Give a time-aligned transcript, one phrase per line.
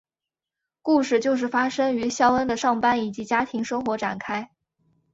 [0.81, 4.49] 故事就是发生于肖恩的上班以及家庭生活展开。